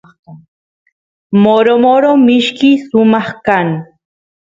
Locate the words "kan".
3.45-3.67